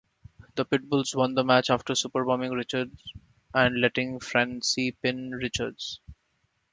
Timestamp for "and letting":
3.53-4.19